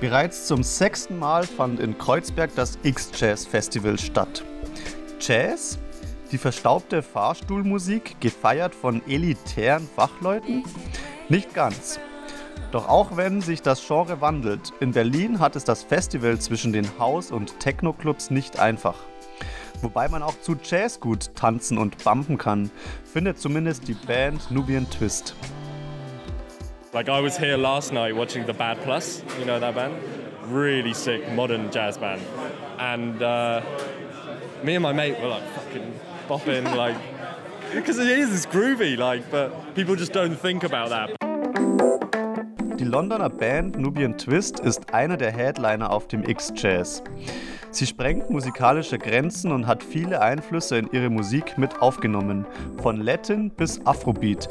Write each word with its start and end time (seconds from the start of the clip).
Bereits 0.00 0.46
zum 0.46 0.62
sechsten 0.62 1.18
Mal 1.18 1.46
fand 1.46 1.78
in 1.78 1.98
Kreuzberg 1.98 2.54
das 2.54 2.78
X-Jazz 2.82 3.44
Festival 3.44 3.98
statt. 3.98 4.42
Jazz? 5.20 5.78
Die 6.32 6.38
verstaubte 6.38 7.02
Fahrstuhlmusik, 7.02 8.16
gefeiert 8.18 8.74
von 8.74 9.02
elitären 9.06 9.86
Fachleuten? 9.94 10.64
Nicht 11.28 11.52
ganz. 11.52 12.00
Doch 12.72 12.88
auch 12.88 13.18
wenn 13.18 13.42
sich 13.42 13.60
das 13.60 13.86
Genre 13.86 14.22
wandelt, 14.22 14.72
in 14.80 14.92
Berlin 14.92 15.38
hat 15.38 15.54
es 15.54 15.64
das 15.64 15.82
Festival 15.82 16.38
zwischen 16.38 16.72
den 16.72 16.98
Haus- 16.98 17.30
und 17.30 17.60
Techno-Clubs 17.60 18.30
nicht 18.30 18.58
einfach. 18.58 18.94
Wobei 19.82 20.08
man 20.08 20.22
auch 20.22 20.40
zu 20.40 20.56
Jazz 20.62 21.00
gut 21.00 21.34
tanzen 21.34 21.76
und 21.76 22.02
bumpen 22.02 22.38
kann, 22.38 22.70
findet 23.04 23.38
zumindest 23.38 23.86
die 23.86 23.94
Band 23.94 24.50
Nubian 24.50 24.88
Twist. 24.88 25.34
Like 26.92 27.08
I 27.08 27.20
was 27.20 27.36
here 27.36 27.56
last 27.56 27.92
night 27.92 28.16
watching 28.16 28.46
the 28.46 28.52
Bad 28.52 28.80
Plus, 28.82 29.22
you 29.38 29.44
know 29.44 29.60
that 29.60 29.76
band? 29.76 29.94
Really 30.46 30.92
sick 30.92 31.30
modern 31.30 31.70
jazz 31.70 31.96
band. 31.96 32.20
And 32.78 33.22
uh, 33.22 33.62
me 34.64 34.74
and 34.74 34.82
my 34.82 34.92
mate 34.92 35.20
were 35.20 35.28
like 35.28 35.48
fucking 35.50 36.00
bopping, 36.26 36.64
like, 36.76 36.96
because 37.74 38.00
it 38.00 38.08
is, 38.08 38.34
it's 38.34 38.46
groovy, 38.46 38.98
like, 38.98 39.30
but 39.30 39.76
people 39.76 39.94
just 39.94 40.12
don't 40.12 40.34
think 40.34 40.64
about 40.64 40.88
that. 40.88 41.19
Londoner 42.90 43.28
Band 43.28 43.78
Nubian 43.78 44.18
Twist 44.18 44.58
ist 44.58 44.92
einer 44.92 45.16
der 45.16 45.30
Headliner 45.30 45.92
auf 45.92 46.08
dem 46.08 46.24
X-Jazz. 46.24 47.04
Sie 47.70 47.86
sprengt 47.86 48.30
musikalische 48.30 48.98
Grenzen 48.98 49.52
und 49.52 49.68
hat 49.68 49.84
viele 49.84 50.20
Einflüsse 50.20 50.78
in 50.78 50.90
ihre 50.90 51.08
Musik 51.08 51.56
mit 51.56 51.80
aufgenommen, 51.80 52.44
von 52.82 53.00
Latin 53.00 53.50
bis 53.50 53.80
Afrobeat, 53.86 54.48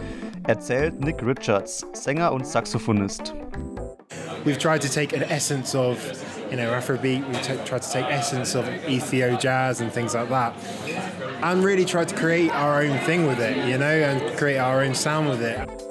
erzählt 0.47 1.01
Nick 1.01 1.21
Richards, 1.21 1.85
Sänger 1.91 2.31
und 2.31 2.47
Saxophonist. 2.47 3.33
We've 4.45 4.57
tried 4.57 4.81
to 4.83 4.87
take 4.87 5.13
an 5.13 5.23
essence 5.29 5.75
of, 5.75 5.97
you 6.49 6.55
know, 6.55 6.71
Afrobeat. 6.71 7.21
We've 7.27 7.65
tried 7.65 7.81
to 7.81 7.91
take 7.91 8.05
essence 8.09 8.55
of 8.55 8.63
Ethio 8.87 9.37
jazz 9.37 9.81
and 9.81 9.91
things 9.91 10.13
like 10.13 10.29
that, 10.29 10.53
and 11.43 11.61
really 11.61 11.83
tried 11.83 12.07
to 12.07 12.15
create 12.15 12.51
our 12.51 12.81
own 12.83 12.97
thing 12.99 13.27
with 13.27 13.41
it, 13.41 13.67
you 13.67 13.77
know, 13.77 13.85
and 13.85 14.21
create 14.37 14.59
our 14.59 14.81
own 14.81 14.95
sound 14.95 15.27
with 15.27 15.41
it. 15.41 15.88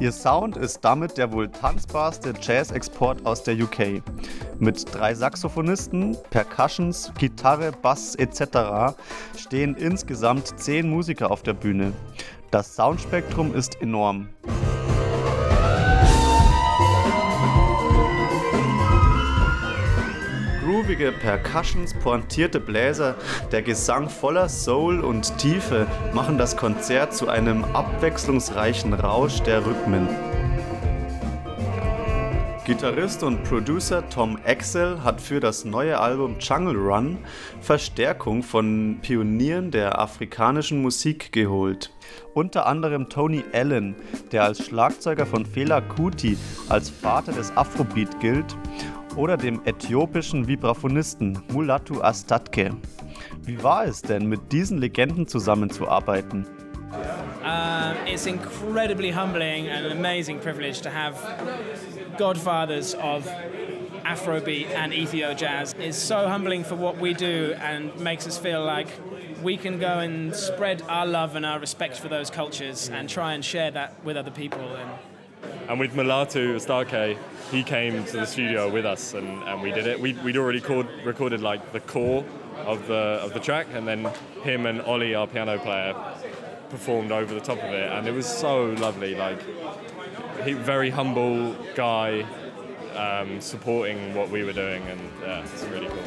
Ihr 0.00 0.12
Sound 0.12 0.56
ist 0.56 0.80
damit 0.82 1.18
der 1.18 1.30
wohl 1.30 1.50
tanzbarste 1.50 2.32
Jazz-Export 2.40 3.26
aus 3.26 3.42
der 3.42 3.54
UK. 3.54 4.02
Mit 4.58 4.82
drei 4.94 5.14
Saxophonisten, 5.14 6.16
Percussions, 6.30 7.12
Gitarre, 7.18 7.70
Bass 7.82 8.14
etc. 8.14 8.96
stehen 9.36 9.74
insgesamt 9.74 10.58
zehn 10.58 10.88
Musiker 10.88 11.30
auf 11.30 11.42
der 11.42 11.52
Bühne. 11.52 11.92
Das 12.50 12.74
Soundspektrum 12.74 13.54
ist 13.54 13.82
enorm. 13.82 14.30
Groovige 20.80 21.12
Percussions, 21.12 21.92
pointierte 21.92 22.58
Bläser, 22.58 23.14
der 23.52 23.60
Gesang 23.60 24.08
voller 24.08 24.48
Soul 24.48 25.00
und 25.00 25.36
Tiefe 25.36 25.86
machen 26.14 26.38
das 26.38 26.56
Konzert 26.56 27.12
zu 27.12 27.28
einem 27.28 27.64
abwechslungsreichen 27.64 28.94
Rausch 28.94 29.42
der 29.42 29.66
Rhythmen. 29.66 30.08
Gitarrist 32.64 33.22
und 33.22 33.44
Producer 33.44 34.08
Tom 34.08 34.38
Axel 34.46 35.04
hat 35.04 35.20
für 35.20 35.38
das 35.38 35.66
neue 35.66 36.00
Album 36.00 36.36
Jungle 36.38 36.76
Run 36.76 37.18
Verstärkung 37.60 38.42
von 38.42 39.00
Pionieren 39.02 39.70
der 39.70 39.98
afrikanischen 39.98 40.80
Musik 40.80 41.30
geholt. 41.30 41.90
Unter 42.32 42.66
anderem 42.66 43.10
Tony 43.10 43.44
Allen, 43.52 43.96
der 44.32 44.44
als 44.44 44.64
Schlagzeuger 44.64 45.26
von 45.26 45.44
Fela 45.44 45.82
Kuti 45.82 46.38
als 46.70 46.88
Vater 46.88 47.32
des 47.32 47.54
Afrobeat 47.54 48.18
gilt 48.20 48.56
oder 49.16 49.36
dem 49.36 49.60
äthiopischen 49.64 50.46
Vibraphonisten 50.46 51.42
Mulatu 51.52 52.00
Astatke. 52.02 52.70
Wie 53.42 53.62
war 53.62 53.84
es 53.84 54.02
denn, 54.02 54.26
mit 54.26 54.52
diesen 54.52 54.78
Legenden 54.78 55.26
zusammenzuarbeiten? 55.26 56.46
Um, 57.44 57.96
it's 58.06 58.26
incredibly 58.26 59.10
humbling 59.10 59.68
and 59.68 59.86
an 59.86 59.92
amazing 59.92 60.40
privilege 60.40 60.80
to 60.82 60.90
have 60.90 61.16
godfathers 62.18 62.94
of 62.94 63.26
Afrobeat 64.04 64.68
and 64.74 64.92
Ethio 64.92 65.34
jazz. 65.36 65.74
It's 65.78 65.96
so 65.96 66.28
humbling 66.28 66.64
for 66.64 66.74
what 66.74 66.98
we 66.98 67.14
do 67.14 67.54
and 67.60 67.96
makes 68.00 68.26
us 68.26 68.38
feel 68.38 68.64
like 68.64 68.88
we 69.42 69.56
can 69.56 69.78
go 69.78 70.00
and 70.00 70.34
spread 70.34 70.82
our 70.88 71.06
love 71.06 71.36
and 71.36 71.46
our 71.46 71.58
respect 71.58 71.98
for 71.98 72.08
those 72.08 72.28
cultures 72.30 72.90
and 72.90 73.08
try 73.08 73.34
and 73.34 73.44
share 73.44 73.70
that 73.70 74.04
with 74.04 74.16
other 74.16 74.30
people. 74.30 74.76
And, 74.76 74.90
and 75.68 75.78
with 75.78 75.94
Mulatu 75.94 76.54
Astatke, 76.54 77.16
he 77.50 77.62
came 77.62 78.04
to 78.04 78.16
the 78.18 78.26
studio 78.26 78.68
with 78.70 78.86
us 78.86 79.14
and, 79.14 79.42
and 79.44 79.62
we 79.62 79.72
did 79.72 79.86
it. 79.86 80.00
We'd, 80.00 80.22
we'd 80.22 80.36
already 80.36 80.60
called, 80.60 80.86
recorded 81.04 81.40
like 81.40 81.72
the 81.72 81.80
core 81.80 82.24
of 82.66 82.86
the 82.86 83.20
of 83.24 83.32
the 83.32 83.40
track, 83.40 83.66
and 83.74 83.86
then 83.86 84.08
him 84.42 84.66
and 84.66 84.82
Ollie, 84.82 85.14
our 85.14 85.26
piano 85.26 85.58
player, 85.58 85.94
performed 86.68 87.12
over 87.12 87.34
the 87.34 87.40
top 87.40 87.58
of 87.58 87.72
it, 87.72 87.90
and 87.90 88.06
it 88.06 88.12
was 88.12 88.26
so 88.26 88.66
lovely. 88.80 89.14
Like, 89.14 89.40
he 90.44 90.52
very 90.52 90.90
humble 90.90 91.54
guy, 91.74 92.24
um, 92.96 93.40
supporting 93.40 94.14
what 94.14 94.30
we 94.30 94.44
were 94.44 94.52
doing, 94.52 94.82
and 94.82 95.00
yeah, 95.22 95.42
it's 95.42 95.64
really 95.64 95.88
cool. 95.88 95.98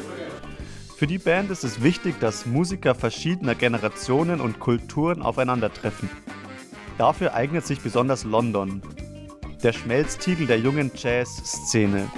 Für 0.96 1.08
die 1.08 1.18
Band 1.18 1.50
ist 1.50 1.64
es 1.64 1.82
wichtig, 1.82 2.20
dass 2.20 2.46
Musiker 2.46 2.94
verschiedener 2.94 3.56
Generationen 3.56 4.40
und 4.40 4.60
Kulturen 4.60 5.22
aufeinandertreffen. 5.22 6.08
Dafür 6.98 7.34
eignet 7.34 7.66
sich 7.66 7.80
besonders 7.80 8.22
London, 8.22 8.80
der 9.64 9.72
Schmelztiegel 9.72 10.46
der 10.46 10.58
jungen 10.58 10.90
Jazz-Szene. 10.94 12.10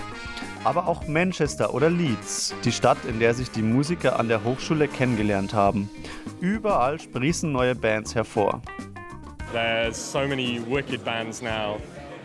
Aber 0.64 0.88
auch 0.88 1.06
Manchester 1.06 1.72
oder 1.72 1.88
Leeds, 1.88 2.52
die 2.64 2.72
Stadt, 2.72 2.98
in 3.08 3.20
der 3.20 3.34
sich 3.34 3.52
die 3.52 3.62
Musiker 3.62 4.18
an 4.18 4.26
der 4.26 4.42
Hochschule 4.42 4.88
kennengelernt 4.88 5.54
haben. 5.54 5.88
Überall 6.40 7.00
sprießen 7.00 7.50
neue 7.52 7.76
Bands 7.76 8.16
hervor. 8.16 8.60
There's 9.52 9.96
so 9.96 10.26
many 10.26 10.60
wicked 10.68 11.04
bands 11.04 11.40
now. 11.40 11.78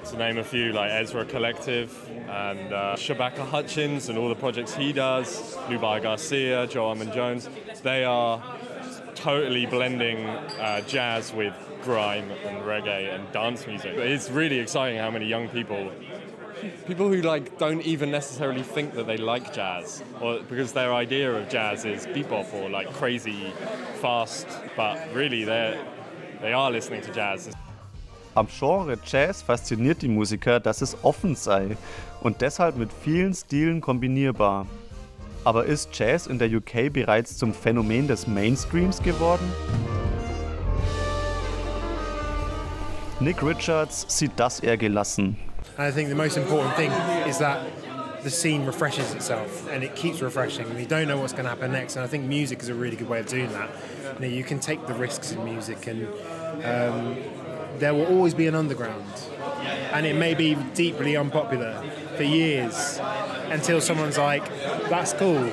To 0.10 0.18
name 0.18 0.40
a 0.40 0.44
few, 0.44 0.72
like 0.72 0.90
Ezra 0.90 1.24
Collective 1.24 1.92
and 2.28 2.74
uh, 2.74 2.96
Shabaka 2.96 3.46
Hutchins 3.46 4.10
and 4.10 4.18
all 4.18 4.30
the 4.30 4.36
projects 4.36 4.74
he 4.74 4.92
does, 4.92 5.56
Nubai 5.70 6.02
Garcia, 6.02 6.66
Joe 6.66 6.88
Armand 6.88 7.14
Jones, 7.14 7.48
they 7.84 8.04
are 8.04 8.42
totally 9.22 9.68
blending 9.68 10.26
uh, 10.26 10.82
jazz 10.82 11.32
with 11.32 11.54
grime 11.84 12.30
and 12.46 12.64
reggae 12.64 13.14
and 13.14 13.32
dance 13.32 13.68
music. 13.68 13.96
It's 13.96 14.32
really 14.32 14.58
exciting 14.58 14.98
how 14.98 15.12
many 15.12 15.28
young 15.28 15.48
people 15.50 15.92
people 16.86 17.08
who 17.08 17.22
like 17.22 17.58
don't 17.58 17.82
even 17.82 18.12
necessarily 18.12 18.62
think 18.62 18.94
that 18.94 19.08
they 19.08 19.18
like 19.18 19.54
jazz 19.54 20.04
or 20.22 20.40
because 20.42 20.74
their 20.74 20.94
idea 20.94 21.32
of 21.32 21.50
jazz 21.50 21.86
is 21.86 22.06
bebop 22.08 22.54
or 22.54 22.70
like 22.70 22.92
crazy 22.94 23.52
fast 24.00 24.46
but 24.78 24.96
really 25.12 25.44
they 25.44 25.80
they 26.40 26.54
are 26.54 26.70
listening 26.70 27.02
to 27.02 27.12
jazz 27.12 27.50
Am 28.36 28.48
Genre 28.48 28.96
Jazz 29.04 29.42
fasziniert 29.42 30.02
die 30.02 30.08
Musiker, 30.08 30.62
dass 30.62 30.82
es 30.82 30.96
offen 31.04 31.36
sei 31.36 31.76
und 32.22 32.42
deshalb 32.42 32.78
mit 32.78 32.90
vielen 33.04 33.34
Stilen 33.34 33.82
kombinierbar. 33.82 34.68
Aber 35.44 35.66
ist 35.66 35.90
Jazz 35.98 36.28
in 36.28 36.38
der 36.38 36.50
UK 36.50 36.94
bereits 36.94 37.38
zum 37.38 37.54
Phänomen 37.54 38.08
des 38.08 38.28
Mainstreams 38.28 39.02
geworden? 39.02 39.52
Nick 43.20 43.42
Richards 43.44 44.06
sieht 44.08 44.32
das 44.36 44.60
eher 44.60 44.78
gelassen. 44.78 45.38
And 45.78 45.88
I 45.88 45.92
think 45.92 46.10
the 46.10 46.16
most 46.16 46.38
important 46.38 46.76
thing 46.76 46.92
is 47.28 47.40
that 47.40 47.66
the 48.24 48.30
scene 48.30 48.66
refreshes 48.66 49.14
itself 49.14 49.68
and 49.72 49.84
it 49.84 49.96
keeps 49.96 50.22
refreshing. 50.22 50.66
You 50.78 50.86
don't 50.86 51.08
know 51.08 51.18
what's 51.18 51.34
going 51.34 51.46
to 51.46 51.50
happen 51.50 51.72
next, 51.72 51.96
and 51.96 52.06
I 52.06 52.08
think 52.08 52.26
music 52.26 52.62
is 52.62 52.70
a 52.70 52.74
really 52.74 52.96
good 52.96 53.10
way 53.10 53.20
of 53.20 53.28
doing 53.28 53.50
that. 53.54 53.70
You 54.22 54.44
can 54.44 54.60
take 54.60 54.86
the 54.86 54.94
risks 54.94 55.32
in 55.32 55.44
music, 55.44 55.88
and 55.88 56.08
um, 56.64 57.18
there 57.80 57.94
will 57.94 58.06
always 58.06 58.36
be 58.36 58.46
an 58.48 58.54
underground, 58.54 59.06
and 59.94 60.06
it 60.06 60.16
may 60.16 60.34
be 60.34 60.56
deeply 60.74 61.16
unpopular 61.18 61.82
for 62.16 62.24
years 62.24 63.00
until 63.50 63.82
someone's 63.82 64.18
like, 64.18 64.44
"That's 64.90 65.14
cool." 65.14 65.50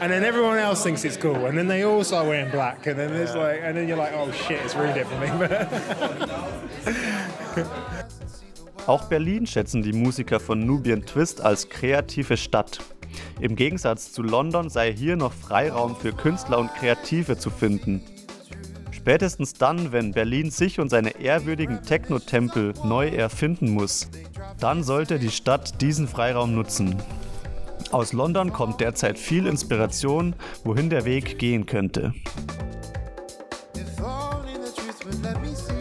and 0.00 0.12
then 0.12 0.24
everyone 0.24 0.58
else 0.58 0.82
thinks 0.82 1.04
it's 1.04 1.16
cool, 1.16 1.46
and 1.46 1.58
then 1.58 1.66
they 1.66 1.84
all 1.84 2.04
start 2.04 2.26
wearing 2.26 2.50
black, 2.50 2.86
and 2.86 2.98
then 2.98 3.10
there's 3.10 3.34
like, 3.34 3.60
and 3.62 3.76
then 3.76 3.88
you're 3.88 3.96
like, 3.96 4.12
oh 4.14 4.30
shit, 4.30 4.60
it's 4.64 4.74
ruined 4.74 4.96
it 4.96 5.06
for 5.06 5.18
me. 5.18 5.28
Auch 8.86 9.04
Berlin 9.08 9.46
schätzen 9.46 9.82
die 9.82 9.92
Musiker 9.92 10.40
von 10.40 10.64
Nubian 10.64 11.04
Twist 11.04 11.40
als 11.42 11.68
kreative 11.68 12.36
Stadt. 12.36 12.78
Im 13.40 13.54
Gegensatz 13.54 14.12
zu 14.12 14.22
London 14.22 14.70
sei 14.70 14.92
hier 14.92 15.16
noch 15.16 15.32
Freiraum 15.32 15.96
für 15.96 16.12
Künstler 16.12 16.58
und 16.58 16.72
Kreative 16.74 17.36
zu 17.36 17.50
finden. 17.50 18.02
Spätestens 19.08 19.54
dann, 19.54 19.90
wenn 19.90 20.12
Berlin 20.12 20.50
sich 20.50 20.80
und 20.80 20.90
seine 20.90 21.18
ehrwürdigen 21.18 21.80
Techno-Tempel 21.80 22.74
neu 22.84 23.08
erfinden 23.08 23.70
muss, 23.70 24.10
dann 24.60 24.82
sollte 24.84 25.18
die 25.18 25.30
Stadt 25.30 25.80
diesen 25.80 26.06
Freiraum 26.06 26.54
nutzen. 26.54 26.94
Aus 27.90 28.12
London 28.12 28.52
kommt 28.52 28.82
derzeit 28.82 29.18
viel 29.18 29.46
Inspiration, 29.46 30.34
wohin 30.62 30.90
der 30.90 31.06
Weg 31.06 31.38
gehen 31.38 31.64
könnte. 31.64 32.12
If 33.74 33.98
only 33.98 34.52
the 34.62 34.78
truth 34.78 35.02
would 35.06 35.22
let 35.22 35.40
me 35.40 35.56
see. 35.56 35.78